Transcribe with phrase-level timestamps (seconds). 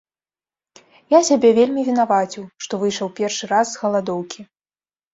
[1.15, 4.41] Я сябе вельмі вінаваціў, што выйшаў першы раз з галадоўкі.